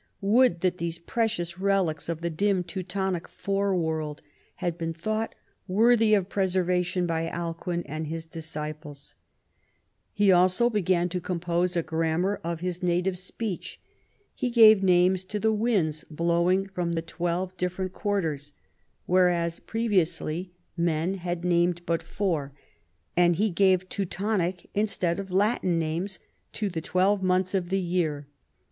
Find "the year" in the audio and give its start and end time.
27.69-28.25